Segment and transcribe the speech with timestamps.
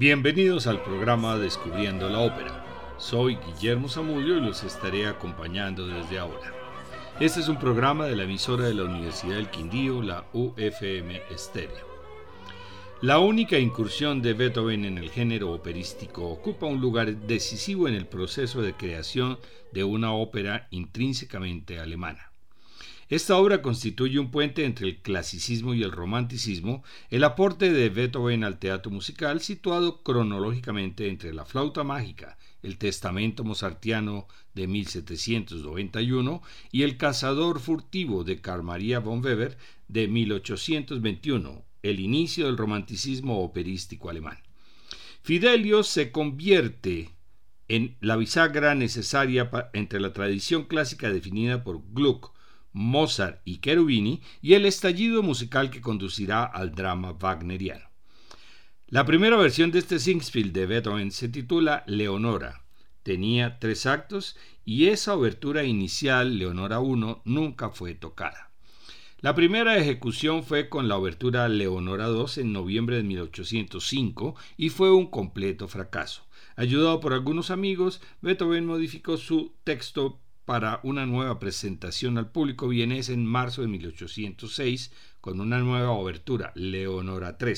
[0.00, 2.64] Bienvenidos al programa Descubriendo la Ópera.
[2.96, 6.54] Soy Guillermo Zamudio y los estaré acompañando desde ahora.
[7.20, 11.86] Este es un programa de la emisora de la Universidad del Quindío, la UFM Estéreo.
[13.02, 18.06] La única incursión de Beethoven en el género operístico ocupa un lugar decisivo en el
[18.06, 19.38] proceso de creación
[19.70, 22.29] de una ópera intrínsecamente alemana.
[23.10, 28.44] Esta obra constituye un puente entre el clasicismo y el romanticismo, el aporte de Beethoven
[28.44, 36.82] al teatro musical situado cronológicamente entre la flauta mágica, el testamento mozartiano de 1791 y
[36.84, 44.08] el cazador furtivo de Carl Maria von Weber de 1821, el inicio del romanticismo operístico
[44.08, 44.38] alemán.
[45.22, 47.10] Fidelio se convierte
[47.66, 52.38] en la bisagra necesaria entre la tradición clásica definida por Gluck,
[52.72, 57.90] Mozart y Cherubini y el estallido musical que conducirá al drama wagneriano.
[58.86, 62.64] La primera versión de este Singspiel de Beethoven se titula Leonora.
[63.02, 68.50] Tenía tres actos y esa obertura inicial, Leonora I, nunca fue tocada.
[69.20, 74.90] La primera ejecución fue con la obertura Leonora II en noviembre de 1805 y fue
[74.90, 76.24] un completo fracaso.
[76.56, 83.08] Ayudado por algunos amigos, Beethoven modificó su texto para una nueva presentación al público vienés
[83.08, 87.54] en marzo de 1806 con una nueva obertura, Leonora III.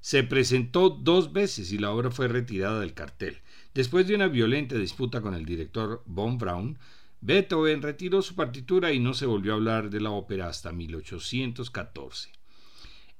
[0.00, 3.42] Se presentó dos veces y la obra fue retirada del cartel.
[3.74, 6.80] Después de una violenta disputa con el director von Braun,
[7.20, 12.32] Beethoven retiró su partitura y no se volvió a hablar de la ópera hasta 1814.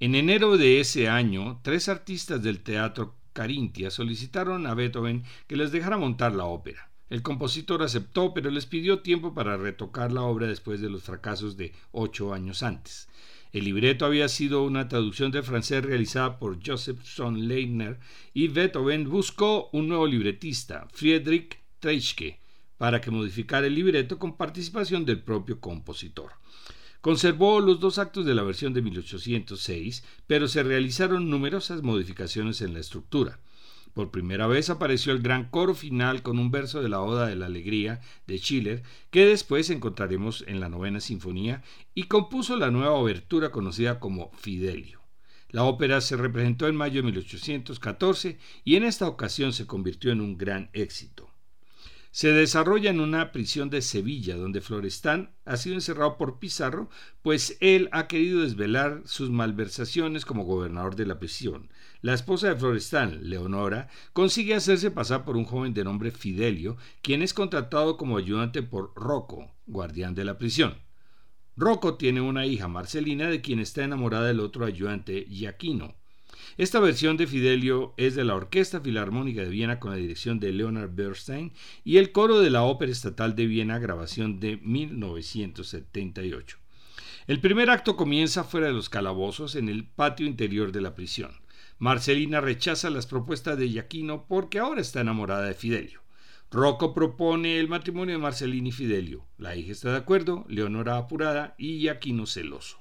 [0.00, 5.70] En enero de ese año, tres artistas del teatro Carintia solicitaron a Beethoven que les
[5.70, 6.90] dejara montar la ópera.
[7.08, 11.56] El compositor aceptó, pero les pidió tiempo para retocar la obra después de los fracasos
[11.56, 13.08] de ocho años antes.
[13.52, 18.00] El libreto había sido una traducción del francés realizada por Joseph von Leitner
[18.34, 22.40] y Beethoven buscó un nuevo libretista, Friedrich Treischke,
[22.76, 26.32] para que modificara el libreto con participación del propio compositor.
[27.00, 32.74] Conservó los dos actos de la versión de 1806, pero se realizaron numerosas modificaciones en
[32.74, 33.38] la estructura.
[33.96, 37.34] Por primera vez apareció el gran coro final con un verso de la Oda de
[37.34, 41.62] la Alegría de Schiller, que después encontraremos en la novena sinfonía,
[41.94, 45.00] y compuso la nueva obertura conocida como Fidelio.
[45.48, 50.20] La ópera se representó en mayo de 1814 y en esta ocasión se convirtió en
[50.20, 51.30] un gran éxito
[52.16, 56.88] se desarrolla en una prisión de Sevilla, donde Florestán ha sido encerrado por Pizarro,
[57.20, 61.68] pues él ha querido desvelar sus malversaciones como gobernador de la prisión.
[62.06, 67.20] La esposa de Florestán, Leonora, consigue hacerse pasar por un joven de nombre Fidelio, quien
[67.20, 70.76] es contratado como ayudante por Rocco, guardián de la prisión.
[71.56, 75.96] Rocco tiene una hija, Marcelina, de quien está enamorada del otro ayudante, Giaquino.
[76.56, 80.52] Esta versión de Fidelio es de la Orquesta Filarmónica de Viena con la dirección de
[80.52, 86.56] Leonard Bernstein y el coro de la Ópera Estatal de Viena, grabación de 1978.
[87.26, 91.44] El primer acto comienza fuera de los calabozos en el patio interior de la prisión.
[91.78, 96.00] Marcelina rechaza las propuestas de Giaquino porque ahora está enamorada de Fidelio.
[96.50, 99.26] Rocco propone el matrimonio de Marcelina y Fidelio.
[99.36, 102.80] La hija está de acuerdo, Leonora apurada y Giaquino celoso.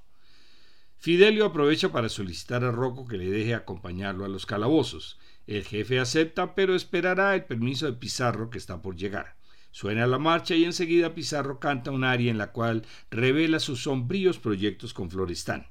[0.97, 5.19] Fidelio aprovecha para solicitar a Rocco que le deje acompañarlo a los calabozos.
[5.45, 9.35] El jefe acepta, pero esperará el permiso de Pizarro que está por llegar.
[9.71, 14.39] Suena la marcha y enseguida Pizarro canta un aria en la cual revela sus sombríos
[14.39, 15.67] proyectos con Florestán.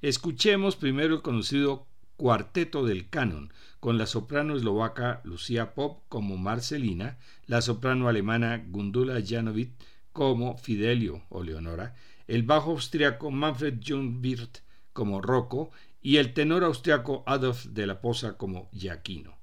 [0.00, 1.86] Escuchemos primero el conocido
[2.16, 9.20] Cuarteto del Canon, con la soprano eslovaca Lucía Pop como Marcelina, la soprano alemana Gundula
[9.24, 9.70] Janovic
[10.12, 11.94] como Fidelio o Leonora,
[12.28, 13.80] el bajo austriaco Manfred
[14.22, 14.58] Wirth
[14.92, 15.70] como Rocco
[16.00, 19.36] y el tenor austriaco Adolf de la Posa como Giaquino.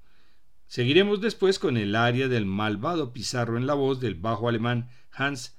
[0.68, 5.58] Seguiremos después con el aria del malvado Pizarro en la voz del bajo alemán Hans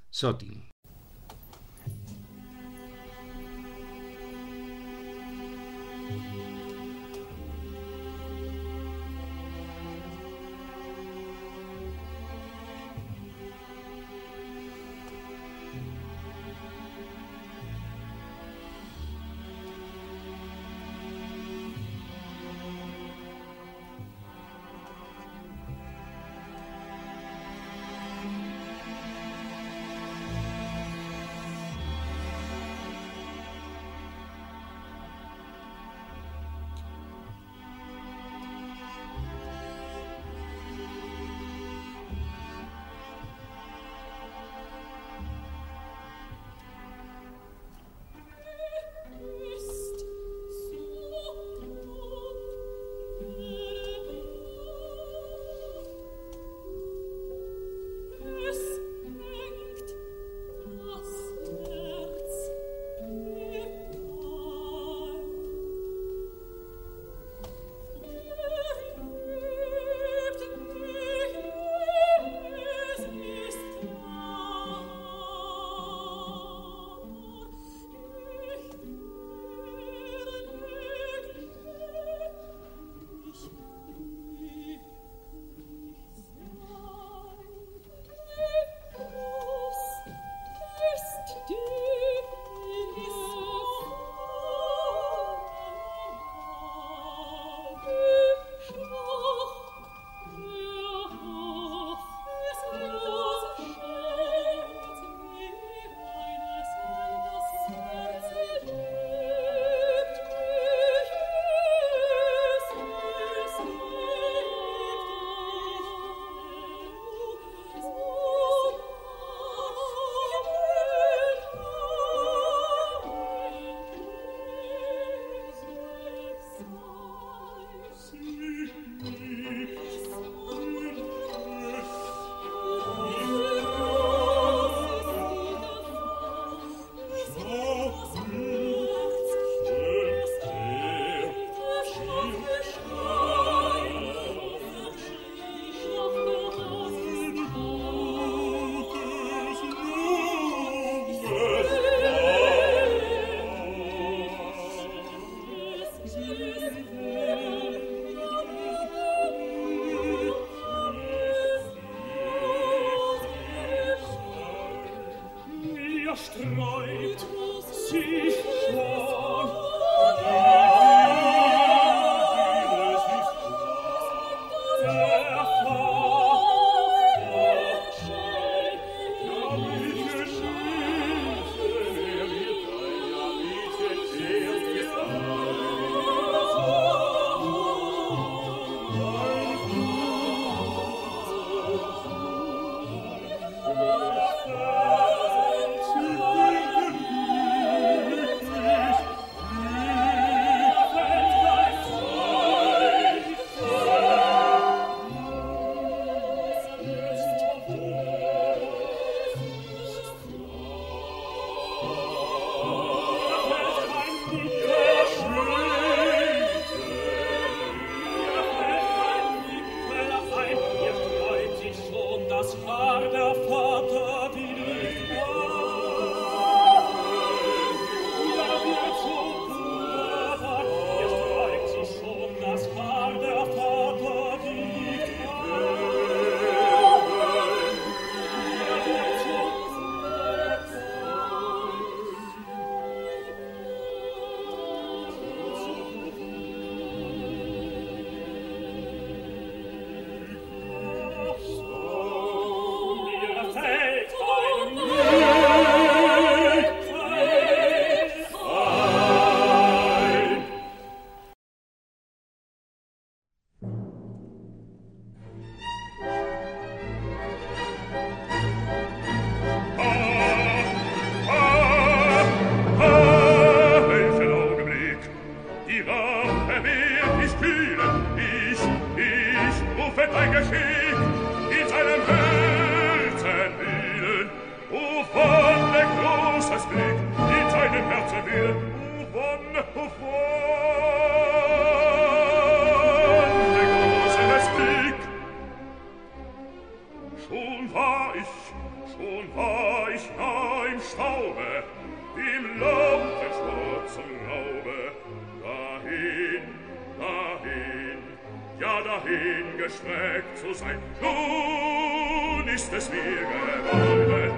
[309.63, 310.79] geschmeckt zu sein.
[311.01, 314.33] Nun ist es mir geworden,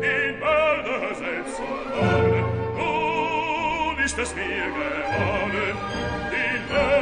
[0.00, 1.60] in Bölde selbst.
[2.78, 5.76] Nun ist es mir geworden,
[6.32, 6.99] in Bölde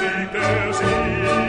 [0.00, 1.39] sie, der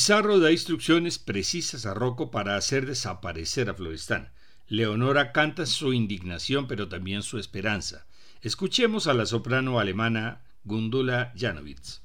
[0.00, 4.30] Pizarro da instrucciones precisas a Rocco para hacer desaparecer a Florestan.
[4.66, 8.06] Leonora canta su indignación pero también su esperanza.
[8.40, 12.00] Escuchemos a la soprano alemana Gundula Janowitz.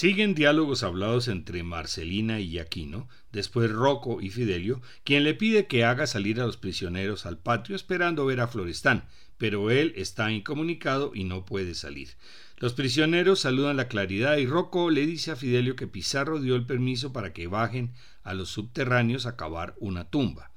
[0.00, 5.82] Siguen diálogos hablados entre Marcelina y Aquino, después Rocco y Fidelio, quien le pide que
[5.84, 9.08] haga salir a los prisioneros al patio esperando ver a Florestán,
[9.38, 12.10] pero él está incomunicado y no puede salir.
[12.58, 16.64] Los prisioneros saludan la claridad y Rocco le dice a Fidelio que Pizarro dio el
[16.64, 20.52] permiso para que bajen a los subterráneos a cavar una tumba.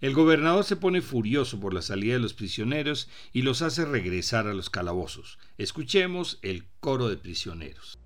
[0.00, 4.46] El gobernador se pone furioso por la salida de los prisioneros y los hace regresar
[4.46, 5.40] a los calabozos.
[5.58, 7.98] Escuchemos el coro de prisioneros.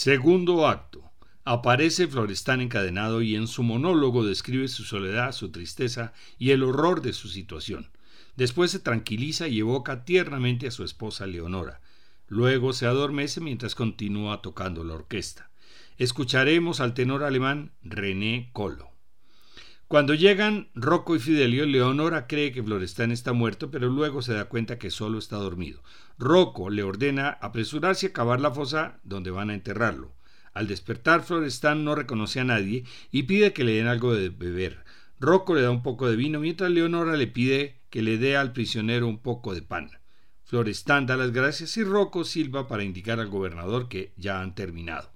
[0.00, 1.02] Segundo acto.
[1.44, 7.02] Aparece Florestán encadenado y en su monólogo describe su soledad, su tristeza y el horror
[7.02, 7.90] de su situación.
[8.36, 11.80] Después se tranquiliza y evoca tiernamente a su esposa Leonora.
[12.28, 15.50] Luego se adormece mientras continúa tocando la orquesta.
[15.96, 18.97] Escucharemos al tenor alemán René Colo.
[19.88, 24.44] Cuando llegan Rocco y Fidelio, Leonora cree que Florestán está muerto, pero luego se da
[24.44, 25.82] cuenta que solo está dormido.
[26.18, 30.12] Rocco le ordena apresurarse a cavar la fosa donde van a enterrarlo.
[30.52, 34.84] Al despertar, Florestán no reconoce a nadie y pide que le den algo de beber.
[35.20, 38.52] Rocco le da un poco de vino, mientras Leonora le pide que le dé al
[38.52, 39.90] prisionero un poco de pan.
[40.44, 45.10] Florestán da las gracias y Rocco silba para indicar al gobernador que ya han terminado.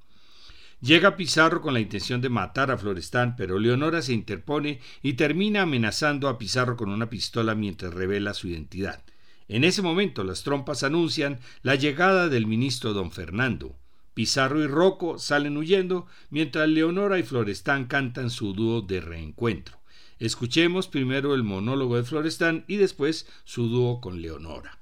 [0.83, 5.63] Llega Pizarro con la intención de matar a Florestán, pero Leonora se interpone y termina
[5.63, 9.01] amenazando a Pizarro con una pistola mientras revela su identidad.
[9.47, 13.77] En ese momento las trompas anuncian la llegada del ministro don Fernando.
[14.15, 19.79] Pizarro y Rocco salen huyendo, mientras Leonora y Florestán cantan su dúo de reencuentro.
[20.19, 24.82] Escuchemos primero el monólogo de Florestán y después su dúo con Leonora.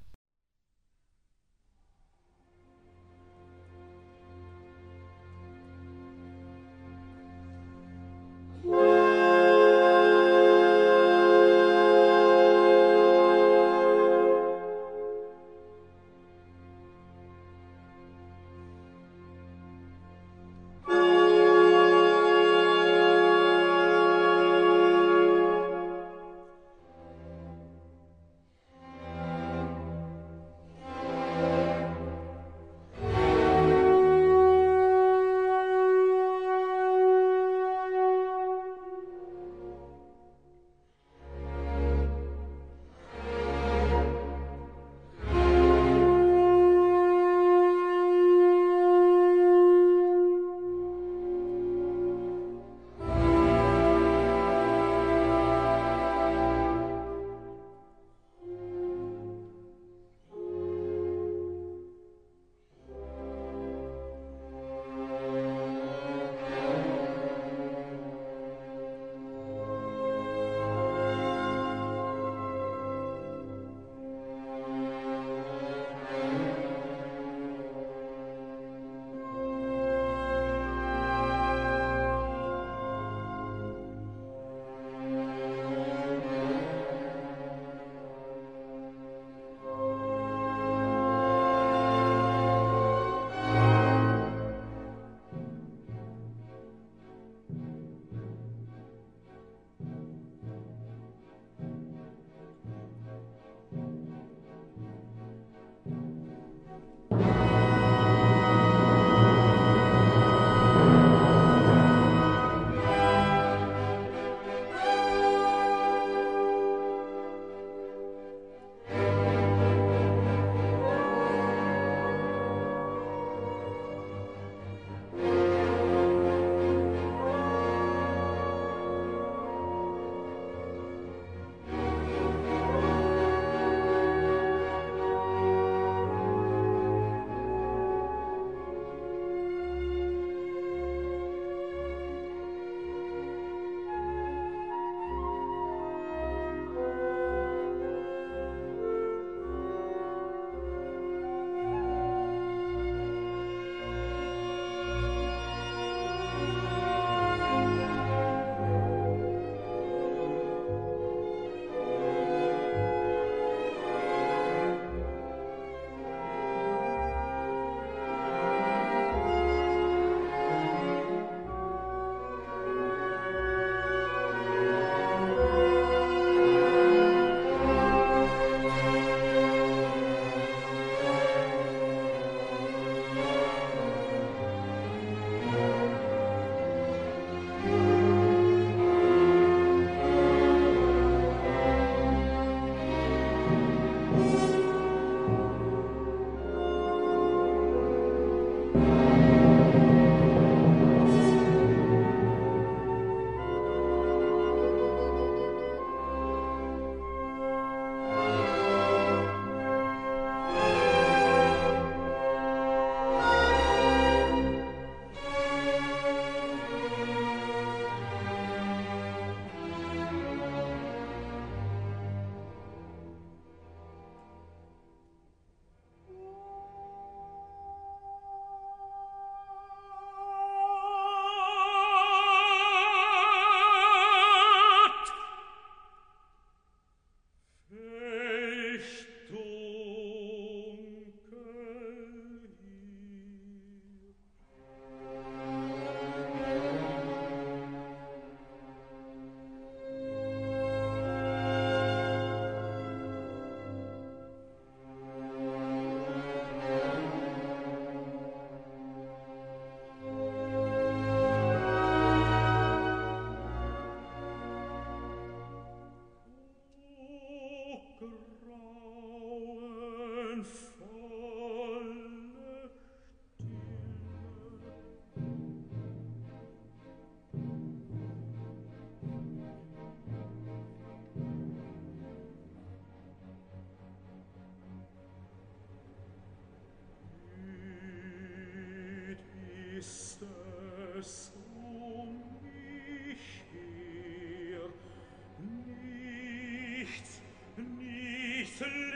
[298.61, 298.90] Tschüss.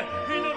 [0.00, 0.49] in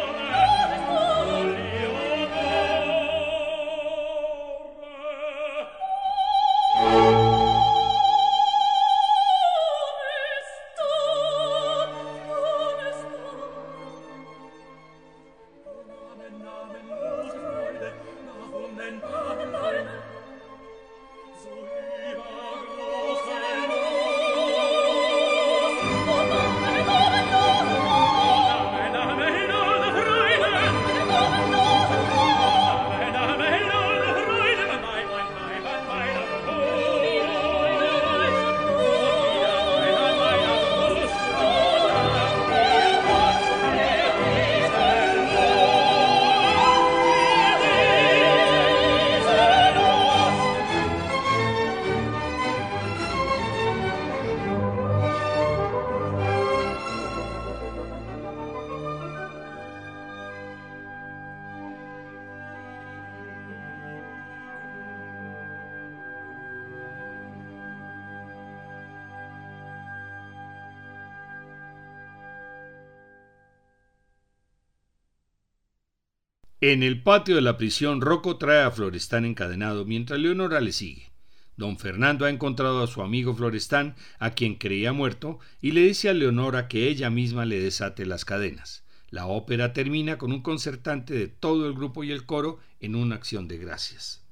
[76.66, 81.12] En el patio de la prisión, Rocco trae a Florestán encadenado mientras Leonora le sigue.
[81.58, 86.08] Don Fernando ha encontrado a su amigo Florestán, a quien creía muerto, y le dice
[86.08, 88.86] a Leonora que ella misma le desate las cadenas.
[89.10, 93.16] La ópera termina con un concertante de todo el grupo y el coro en una
[93.16, 94.23] acción de gracias.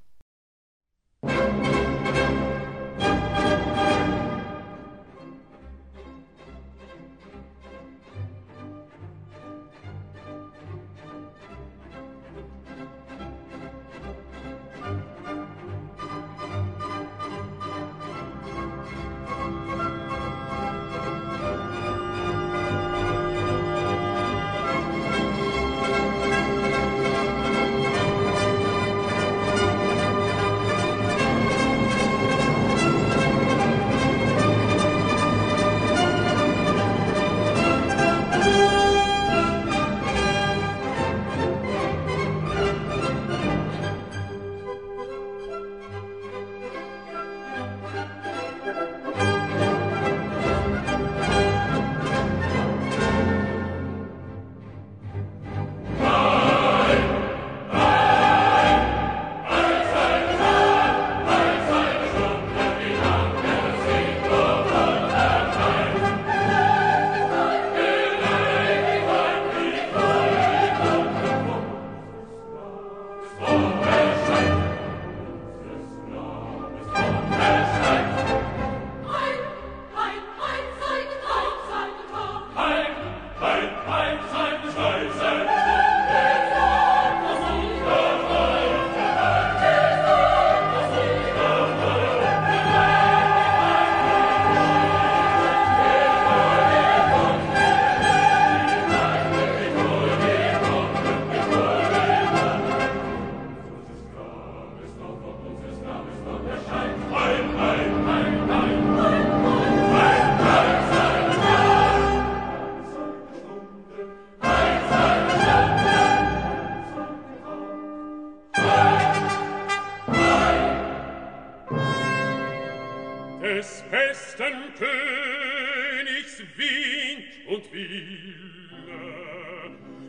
[123.42, 128.36] des festen Königs Wind und Wille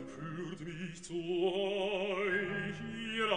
[0.05, 2.75] führt mich zu euch,
[3.15, 3.31] ihr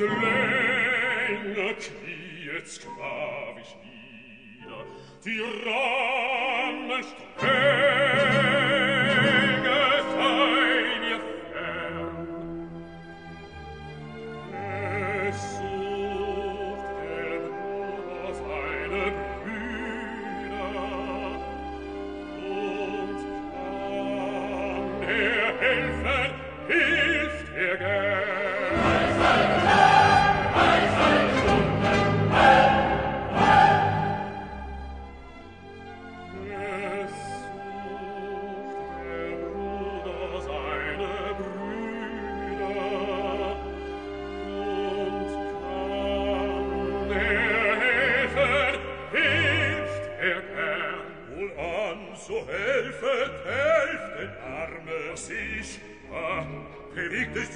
[0.00, 4.84] nicht länger knieet sklavisch nieder,
[5.22, 8.07] Tyrannen streng,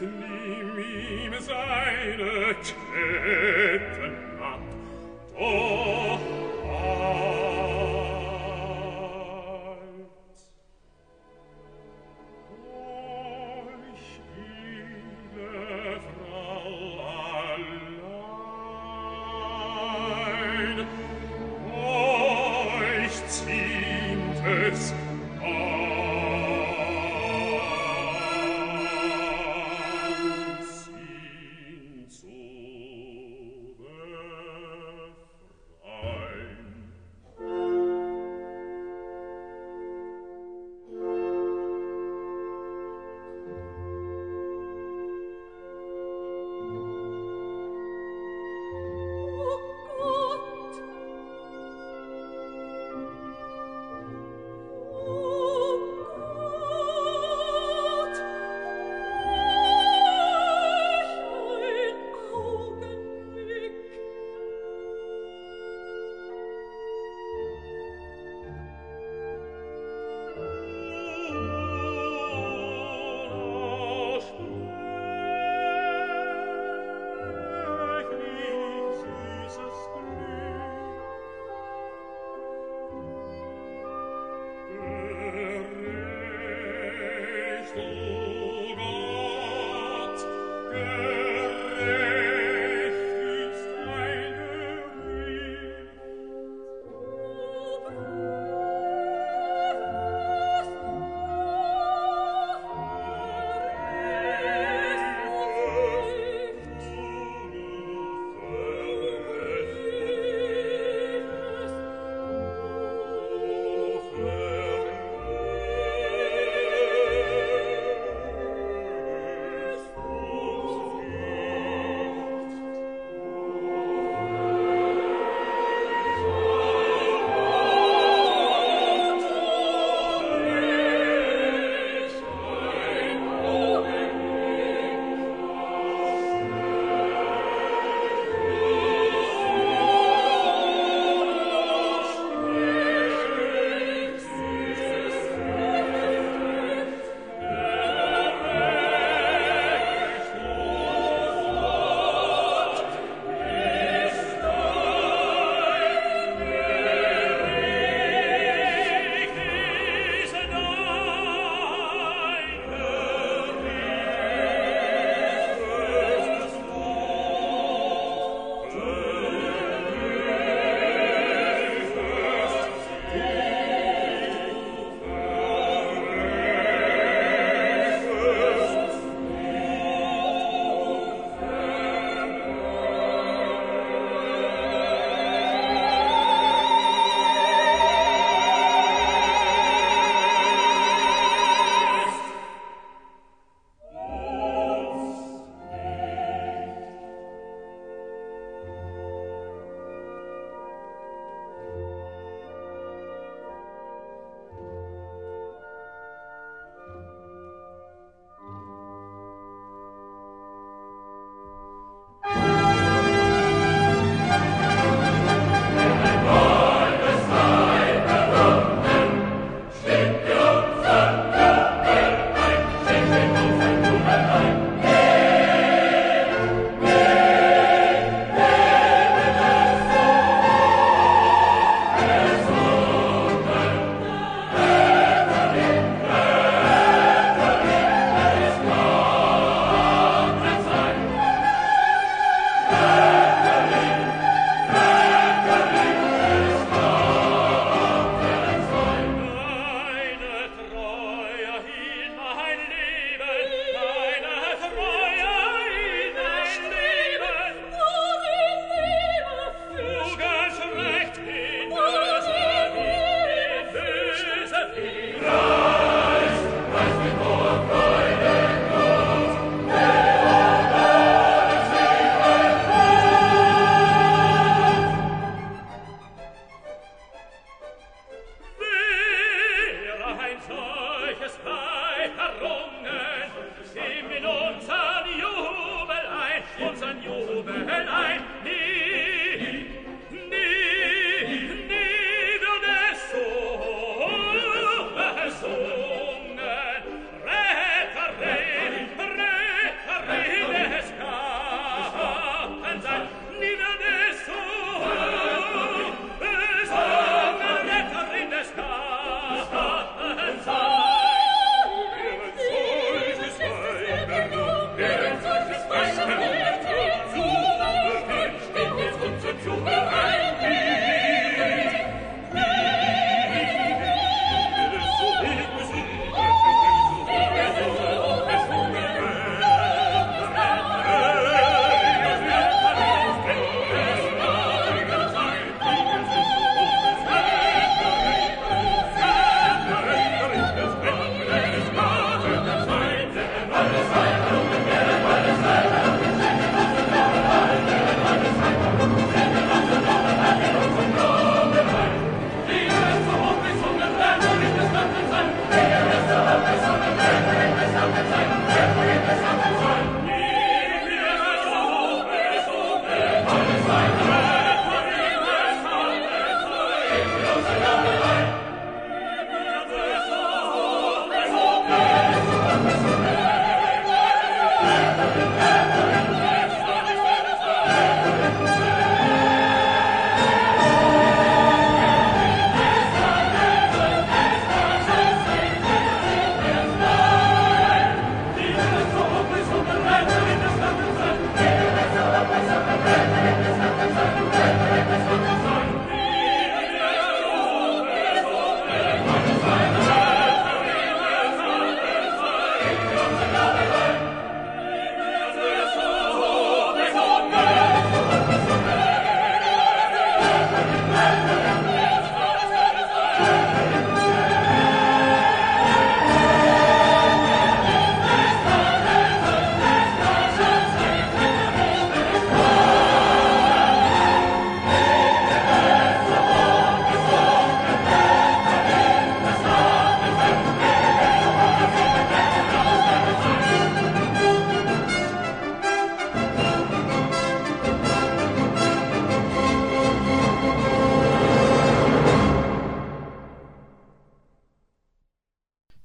[0.00, 4.03] nimm ihm seine Kette.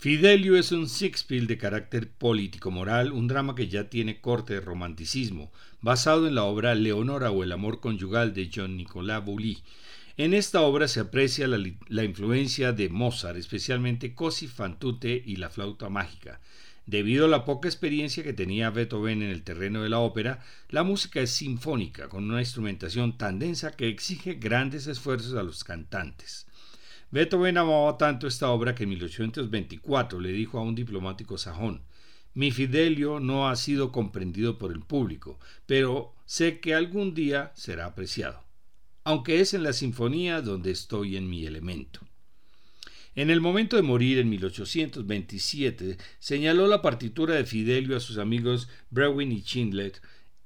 [0.09, 5.51] Fidelio es un sixpil de carácter político-moral, un drama que ya tiene corte de romanticismo,
[5.81, 9.59] basado en la obra Leonora o el amor conyugal de Jean-Nicolas Bouly.
[10.17, 15.35] En esta obra se aprecia la, la, influencia de Mozart, especialmente Cosi fan tutte y
[15.35, 16.41] la flauta mágica.
[16.87, 20.81] Debido a la poca experiencia que tenía Beethoven en el terreno de la ópera, la
[20.81, 26.47] música es sinfónica, con una instrumentación tan densa que exige grandes esfuerzos a los cantantes.
[27.11, 31.81] Beethoven amaba tanto esta obra que en 1824 le dijo a un diplomático sajón,
[32.35, 37.87] mi Fidelio no ha sido comprendido por el público, pero sé que algún día será
[37.87, 38.43] apreciado,
[39.03, 42.01] aunque es en la sinfonía donde estoy en mi elemento.
[43.15, 48.69] En el momento de morir en 1827, señaló la partitura de Fidelio a sus amigos
[48.91, 49.99] Brewin y Chindlet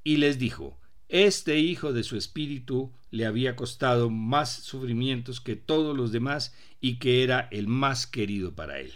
[0.04, 0.80] y les dijo,
[1.14, 6.98] este hijo de su espíritu le había costado más sufrimientos que todos los demás y
[6.98, 8.92] que era el más querido para él.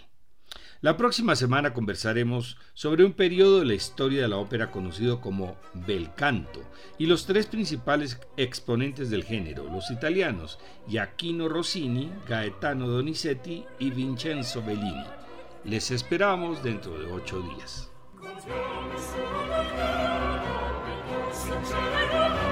[0.82, 5.57] La próxima semana conversaremos sobre un periodo de la historia de la ópera conocido como
[5.76, 6.63] bel canto
[6.97, 10.57] y los tres principales exponentes del género, los italianos
[10.88, 15.05] Giacchino Rossini, Gaetano Donizetti y Vincenzo Bellini.
[15.65, 17.91] Les esperamos dentro de ocho días.
[21.70, 22.46] 我们都